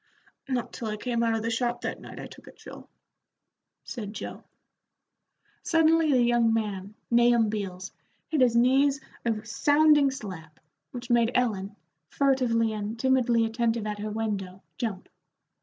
"Not 0.49 0.73
till 0.73 0.87
I 0.87 0.97
came 0.97 1.21
out 1.21 1.35
of 1.35 1.43
the 1.43 1.51
shop 1.51 1.81
that 1.81 1.99
night 2.01 2.19
I 2.19 2.25
took 2.25 2.45
the 2.45 2.51
chill," 2.53 2.89
said 3.83 4.13
Joe. 4.13 4.43
Suddenly 5.61 6.11
the 6.11 6.23
young 6.23 6.51
man, 6.51 6.95
Nahum 7.11 7.49
Beals, 7.49 7.91
hit 8.27 8.41
his 8.41 8.55
knees 8.55 8.99
a 9.25 9.45
sounding 9.45 10.09
slap, 10.09 10.59
which 10.89 11.11
made 11.11 11.29
Ellen, 11.35 11.75
furtively 12.09 12.73
and 12.73 12.97
timidly 12.99 13.45
attentive 13.45 13.85
at 13.85 13.99
her 13.99 14.09
window, 14.09 14.63
jump. 14.79 15.07